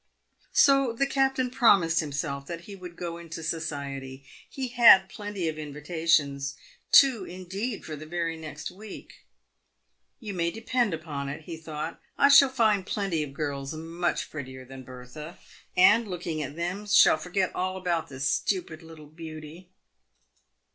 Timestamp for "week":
8.71-9.27